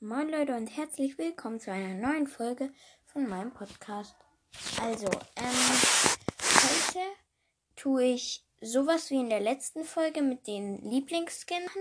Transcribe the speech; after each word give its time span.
Moin 0.00 0.28
Leute 0.28 0.54
und 0.54 0.68
herzlich 0.68 1.18
willkommen 1.18 1.58
zu 1.58 1.72
einer 1.72 1.92
neuen 1.92 2.28
Folge 2.28 2.72
von 3.04 3.28
meinem 3.28 3.52
Podcast. 3.52 4.14
Also, 4.80 5.08
ähm, 5.34 5.50
heute 6.38 7.04
tue 7.74 8.04
ich 8.04 8.44
sowas 8.60 9.10
wie 9.10 9.18
in 9.18 9.28
der 9.28 9.40
letzten 9.40 9.84
Folge 9.84 10.22
mit 10.22 10.46
den 10.46 10.88
Lieblingsskins. 10.88 11.72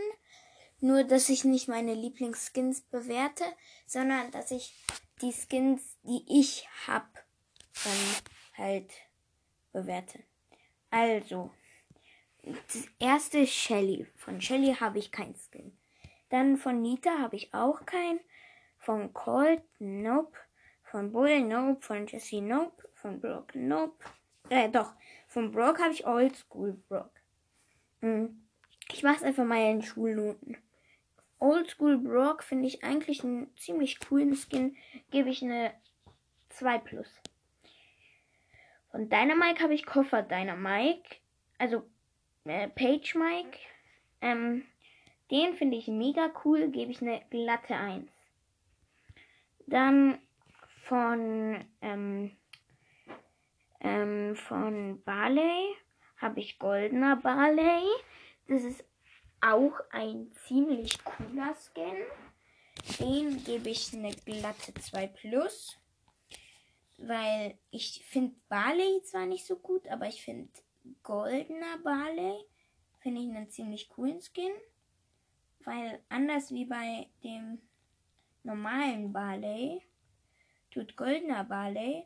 Nur, 0.79 1.03
dass 1.03 1.29
ich 1.29 1.43
nicht 1.43 1.67
meine 1.67 1.93
Lieblingsskins 1.93 2.81
bewerte, 2.81 3.43
sondern 3.85 4.31
dass 4.31 4.49
ich 4.49 4.73
die 5.21 5.31
Skins, 5.31 5.84
die 6.02 6.25
ich 6.27 6.68
hab, 6.88 7.23
dann 7.84 8.63
halt 8.65 8.91
bewerte. 9.73 10.23
Also, 10.89 11.52
das 12.41 12.88
erste 12.97 13.41
ist 13.41 13.54
Shelly. 13.54 14.07
Von 14.15 14.41
Shelly 14.41 14.73
habe 14.73 14.97
ich 14.97 15.11
kein 15.11 15.36
Skin. 15.36 15.77
Dann 16.30 16.57
von 16.57 16.82
Nita 16.82 17.20
habe 17.20 17.36
ich 17.36 17.54
auch 17.54 17.86
keinen. 17.86 18.20
Von 18.78 19.14
Colt, 19.14 19.64
nope. 19.80 20.38
Von 20.84 21.11
Bull, 21.11 21.42
nope. 21.42 21.82
Von 21.82 22.07
Jesse, 22.07 22.42
nope. 22.42 22.89
Von 22.93 23.20
Brock, 23.20 23.56
nope. 23.56 24.04
Äh, 24.50 24.70
doch. 24.70 24.93
Von 25.28 25.51
Brock 25.51 25.79
habe 25.79 25.93
ich 25.93 26.06
Oldschool 26.06 26.74
Brock. 26.87 27.11
Hm. 28.01 28.48
Ich 28.92 29.04
mache 29.04 29.18
es 29.18 29.24
einfach 29.24 29.46
mal 29.46 29.71
in 29.71 29.82
Schulnoten. 29.82 30.57
Oldschool 31.39 31.98
Brock 31.98 32.44
finde 32.44 32.67
ich 32.67 32.84
eigentlich 32.84 33.23
einen 33.23 33.56
ziemlich 33.58 34.00
coolen 34.00 34.36
Skin. 34.36 34.75
Gebe 35.12 35.30
ich 35.30 35.44
eine 35.44 35.73
2 36.50 36.80
plus. 36.80 37.08
Von 38.92 39.09
Dynamike 39.09 39.62
habe 39.62 39.73
ich 39.73 39.86
Koffer 39.86 40.23
Dynamike. 40.23 41.17
Also 41.58 41.84
äh, 42.45 42.67
Page 42.70 43.16
Mike. 43.16 43.59
Ähm, 44.22 44.64
den 45.31 45.55
finde 45.55 45.77
ich 45.77 45.88
mega 45.88 46.31
cool, 46.45 46.69
gebe 46.69 46.91
ich 46.91 47.02
eine 47.02 47.22
glatte 47.30 47.75
1. 47.75 48.09
Dann 49.66 50.19
von, 50.83 51.66
ähm, 51.81 52.38
ähm, 53.81 54.36
von 54.36 55.03
Barley 55.03 55.75
habe 56.17 56.39
ich 56.39 56.59
goldener 56.59 57.17
Barley. 57.17 57.84
Das 58.47 58.64
ist 58.64 58.86
auch 59.42 59.73
ein 59.92 60.31
ziemlich 60.47 61.03
cooler 61.03 61.53
Skin. 61.56 61.97
Den 63.00 63.44
gebe 63.44 63.69
ich 63.69 63.94
eine 63.94 64.12
glatte 64.12 64.73
2 64.73 65.08
plus. 65.08 65.78
Weil 67.00 67.59
ich 67.69 68.03
finde 68.09 68.36
Barley 68.47 69.02
zwar 69.03 69.25
nicht 69.25 69.45
so 69.45 69.58
gut, 69.58 69.88
aber 69.88 70.08
ich 70.08 70.23
finde 70.23 70.50
goldener 71.03 71.78
Barley 71.84 72.39
finde 73.02 73.22
ich 73.22 73.30
einen 73.30 73.50
ziemlich 73.50 73.89
coolen 73.89 74.22
Skin 74.22 74.52
weil 75.68 76.02
anders 76.08 76.50
wie 76.52 76.64
bei 76.64 77.10
dem 77.26 77.60
normalen 78.44 79.12
Barley 79.12 79.82
tut 80.72 80.96
goldener 80.96 81.44
Barley, 81.44 82.06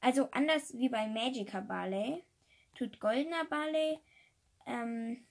also 0.00 0.30
anders 0.30 0.72
wie 0.72 0.88
bei 0.88 1.06
Magica 1.06 1.60
Barley, 1.60 2.24
tut 2.74 2.98
goldener 3.00 3.44
Barley 3.44 3.98
ähm, 4.64 5.26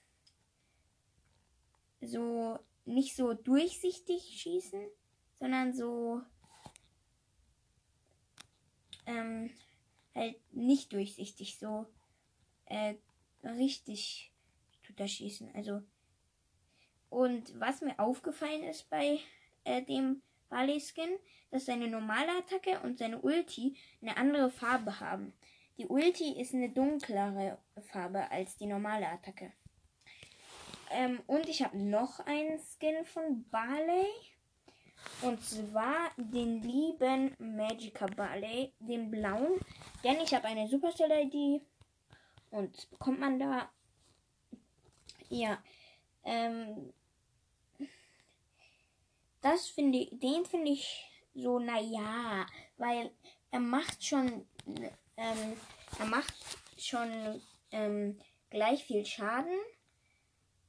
so 2.01 2.59
nicht 2.85 3.15
so 3.15 3.33
durchsichtig 3.33 4.21
schießen, 4.39 4.85
sondern 5.39 5.73
so 5.73 6.21
ähm, 9.07 9.49
halt 10.13 10.39
nicht 10.53 10.93
durchsichtig, 10.93 11.57
so 11.57 11.87
äh, 12.65 12.93
richtig 13.43 14.31
tut 14.83 14.99
er 14.99 15.07
schießen. 15.07 15.55
Also 15.55 15.81
und 17.11 17.59
was 17.59 17.81
mir 17.81 17.99
aufgefallen 17.99 18.63
ist 18.63 18.89
bei 18.89 19.19
äh, 19.65 19.83
dem 19.83 20.21
Barley 20.49 20.79
Skin, 20.79 21.19
dass 21.51 21.65
seine 21.65 21.87
normale 21.87 22.37
Attacke 22.37 22.79
und 22.79 22.97
seine 22.97 23.19
Ulti 23.19 23.77
eine 24.01 24.17
andere 24.17 24.49
Farbe 24.49 24.99
haben. 24.99 25.33
Die 25.77 25.87
Ulti 25.87 26.39
ist 26.39 26.53
eine 26.53 26.69
dunklere 26.69 27.57
Farbe 27.91 28.31
als 28.31 28.55
die 28.57 28.65
normale 28.65 29.07
Attacke. 29.07 29.51
Ähm, 30.89 31.21
und 31.27 31.49
ich 31.49 31.61
habe 31.63 31.77
noch 31.77 32.19
einen 32.21 32.59
Skin 32.59 33.05
von 33.05 33.49
Barley. 33.49 34.05
Und 35.21 35.43
zwar 35.43 36.11
den 36.15 36.61
lieben 36.61 37.35
Magica 37.39 38.05
Barley, 38.05 38.73
den 38.79 39.11
blauen. 39.11 39.59
Denn 40.03 40.19
ich 40.21 40.33
habe 40.33 40.47
eine 40.47 40.67
Supercell-ID. 40.67 41.61
Und 42.51 42.89
bekommt 42.91 43.19
man 43.19 43.39
da. 43.39 43.69
Ja. 45.29 45.57
Ähm, 46.23 46.93
das 49.41 49.67
finde 49.67 49.99
ich, 49.99 50.19
den 50.19 50.45
finde 50.45 50.71
ich 50.71 51.05
so, 51.33 51.59
naja, 51.59 52.45
weil 52.77 53.11
er 53.51 53.59
macht 53.59 54.03
schon, 54.03 54.45
ähm, 55.17 55.53
er 55.99 56.05
macht 56.05 56.33
schon 56.77 57.41
ähm, 57.71 58.17
gleich 58.49 58.83
viel 58.83 59.05
Schaden, 59.05 59.57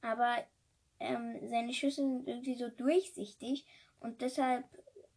aber 0.00 0.44
ähm, 1.00 1.38
seine 1.48 1.72
Schüsse 1.72 2.02
sind 2.02 2.26
irgendwie 2.28 2.54
so 2.54 2.68
durchsichtig 2.68 3.66
und 4.00 4.20
deshalb 4.20 4.64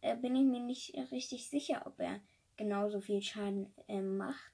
äh, 0.00 0.16
bin 0.16 0.36
ich 0.36 0.44
mir 0.44 0.60
nicht 0.60 0.94
richtig 1.10 1.48
sicher, 1.48 1.82
ob 1.86 1.98
er 2.00 2.20
genauso 2.56 3.00
viel 3.00 3.22
Schaden 3.22 3.72
äh, 3.88 4.00
macht. 4.00 4.52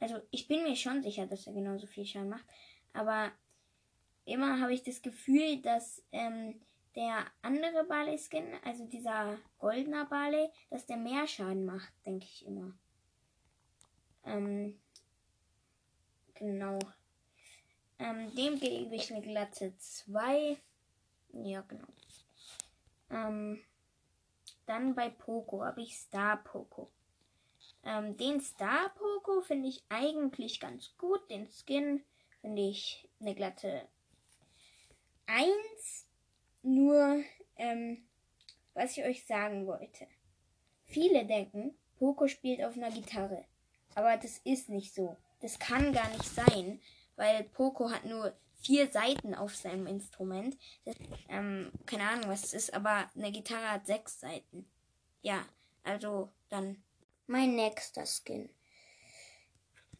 Also 0.00 0.20
ich 0.30 0.48
bin 0.48 0.62
mir 0.62 0.76
schon 0.76 1.02
sicher, 1.02 1.26
dass 1.26 1.46
er 1.46 1.52
genauso 1.52 1.86
viel 1.86 2.04
Schaden 2.04 2.28
macht, 2.28 2.46
aber 2.92 3.32
immer 4.24 4.60
habe 4.60 4.74
ich 4.74 4.82
das 4.82 5.02
Gefühl, 5.02 5.62
dass 5.62 6.02
ähm, 6.12 6.60
der 6.96 7.26
andere 7.42 7.84
Barley-Skin, 7.84 8.46
also 8.64 8.86
dieser 8.86 9.38
goldener 9.58 10.06
Barley, 10.06 10.48
dass 10.70 10.86
der 10.86 10.96
mehr 10.96 11.26
Schaden 11.28 11.66
macht, 11.66 11.92
denke 12.06 12.24
ich 12.24 12.46
immer. 12.46 12.72
Ähm, 14.24 14.80
genau. 16.34 16.78
Ähm, 17.98 18.34
dem 18.34 18.58
gebe 18.58 18.94
ich 18.94 19.12
eine 19.12 19.22
glatte 19.22 19.76
2. 19.76 20.56
Ja, 21.32 21.60
genau. 21.62 21.88
Ähm, 23.10 23.62
dann 24.64 24.94
bei 24.94 25.10
Poco 25.10 25.64
habe 25.64 25.82
ich 25.82 25.96
Star 25.98 26.42
Poco. 26.42 26.90
Ähm, 27.84 28.16
den 28.16 28.40
Star 28.40 28.90
Poco 28.90 29.42
finde 29.42 29.68
ich 29.68 29.84
eigentlich 29.88 30.60
ganz 30.60 30.96
gut. 30.96 31.30
Den 31.30 31.46
Skin 31.46 32.02
finde 32.40 32.62
ich 32.62 33.08
eine 33.20 33.34
glatte 33.34 33.86
1. 35.26 36.05
Nur, 36.66 37.22
ähm, 37.56 38.08
was 38.74 38.96
ich 38.96 39.04
euch 39.04 39.24
sagen 39.24 39.68
wollte. 39.68 40.08
Viele 40.84 41.24
denken, 41.24 41.76
Poco 41.96 42.26
spielt 42.26 42.60
auf 42.64 42.74
einer 42.74 42.90
Gitarre. 42.90 43.44
Aber 43.94 44.16
das 44.16 44.38
ist 44.38 44.68
nicht 44.68 44.92
so. 44.92 45.16
Das 45.40 45.60
kann 45.60 45.92
gar 45.92 46.08
nicht 46.10 46.24
sein, 46.24 46.80
weil 47.14 47.44
Poco 47.44 47.88
hat 47.88 48.04
nur 48.04 48.36
vier 48.60 48.90
Seiten 48.90 49.36
auf 49.36 49.54
seinem 49.54 49.86
Instrument. 49.86 50.58
Das, 50.84 50.96
ähm, 51.28 51.70
keine 51.86 52.02
Ahnung, 52.02 52.30
was 52.30 52.42
es 52.42 52.52
ist, 52.52 52.74
aber 52.74 53.08
eine 53.14 53.30
Gitarre 53.30 53.70
hat 53.70 53.86
sechs 53.86 54.18
Seiten. 54.18 54.68
Ja, 55.22 55.46
also 55.84 56.32
dann 56.48 56.82
mein 57.28 57.54
nächster 57.54 58.06
Skin 58.06 58.50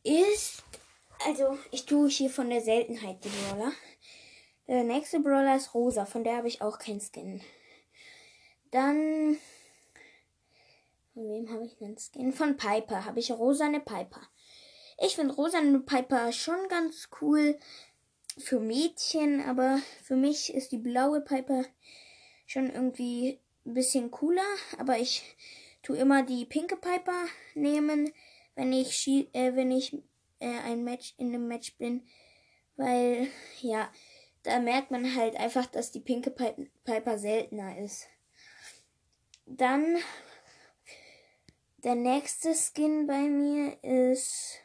ist, 0.02 0.64
also 1.24 1.58
ich 1.70 1.86
tue 1.86 2.08
hier 2.08 2.30
von 2.30 2.50
der 2.50 2.60
Seltenheit 2.60 3.24
die 3.24 3.28
Brawler. 3.28 3.72
Der 4.68 4.82
nächste 4.82 5.20
Brawler 5.20 5.56
ist 5.56 5.74
Rosa, 5.74 6.06
von 6.06 6.24
der 6.24 6.38
habe 6.38 6.48
ich 6.48 6.60
auch 6.60 6.78
keinen 6.78 7.00
Skin. 7.00 7.40
Dann. 8.72 9.38
Von 11.14 11.28
wem 11.28 11.48
habe 11.50 11.64
ich 11.64 11.80
einen 11.80 11.96
Skin? 11.98 12.32
Von 12.32 12.56
Piper 12.56 13.04
habe 13.04 13.20
ich 13.20 13.30
rosane 13.30 13.78
Piper. 13.78 14.22
Ich 14.98 15.14
finde 15.14 15.34
rosane 15.34 15.78
Piper 15.80 16.32
schon 16.32 16.68
ganz 16.68 17.08
cool 17.20 17.58
für 18.38 18.58
Mädchen, 18.58 19.40
aber 19.40 19.80
für 20.02 20.16
mich 20.16 20.52
ist 20.52 20.72
die 20.72 20.78
blaue 20.78 21.20
Piper 21.20 21.64
schon 22.46 22.68
irgendwie 22.70 23.40
ein 23.64 23.74
bisschen 23.74 24.10
cooler. 24.10 24.46
Aber 24.78 24.98
ich 24.98 25.22
tue 25.82 25.96
immer 25.96 26.24
die 26.24 26.44
pinke 26.44 26.76
Piper 26.76 27.26
nehmen, 27.54 28.12
wenn 28.56 28.72
ich, 28.72 29.06
äh, 29.06 29.54
wenn 29.54 29.70
ich 29.70 29.94
äh, 30.40 30.58
ein 30.64 30.82
Match 30.82 31.14
in 31.18 31.28
einem 31.28 31.46
Match 31.46 31.76
bin. 31.76 32.06
Weil, 32.76 33.28
ja, 33.60 33.90
da 34.46 34.60
merkt 34.60 34.90
man 34.90 35.16
halt 35.16 35.36
einfach, 35.36 35.66
dass 35.66 35.90
die 35.90 36.00
pinke 36.00 36.30
Piper 36.30 37.18
seltener 37.18 37.78
ist. 37.78 38.06
Dann 39.44 39.98
der 41.78 41.94
nächste 41.94 42.54
Skin 42.54 43.06
bei 43.06 43.22
mir 43.22 43.82
ist 43.82 44.60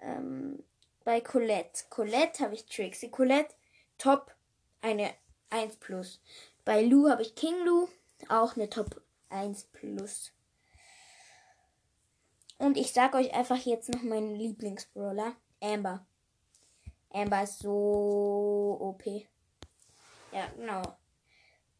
ähm, 0.00 0.62
bei 1.04 1.20
Colette. 1.20 1.84
Colette 1.90 2.44
habe 2.44 2.54
ich 2.54 2.66
Trixie. 2.66 3.10
Colette, 3.10 3.54
top, 3.98 4.34
eine 4.80 5.12
1 5.50 5.76
plus. 5.76 6.20
Bei 6.64 6.82
Lou 6.82 7.08
habe 7.08 7.22
ich 7.22 7.34
King 7.34 7.64
Lou, 7.64 7.88
auch 8.28 8.56
eine 8.56 8.70
Top 8.70 9.00
1 9.30 9.64
plus. 9.72 10.32
Und 12.58 12.76
ich 12.76 12.92
sag 12.92 13.14
euch 13.14 13.34
einfach 13.34 13.58
jetzt 13.58 13.88
noch 13.88 14.02
meinen 14.02 14.34
Lieblingsbrawler, 14.34 15.34
Amber. 15.60 16.06
Amber 17.10 17.42
ist 17.42 17.60
so 17.60 18.76
OP. 18.80 19.04
Ja, 20.32 20.46
genau. 20.56 20.82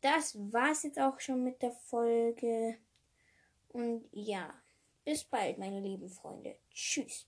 das 0.00 0.34
war's 0.52 0.84
jetzt 0.84 0.98
auch 0.98 1.18
schon 1.20 1.44
mit 1.44 1.60
der 1.62 1.72
Folge. 1.72 2.78
Und 3.68 4.08
ja, 4.12 4.54
bis 5.04 5.24
bald, 5.24 5.58
meine 5.58 5.80
lieben 5.80 6.08
Freunde. 6.08 6.56
Tschüss. 6.70 7.26